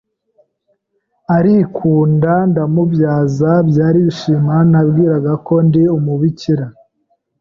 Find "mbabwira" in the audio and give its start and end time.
4.69-5.15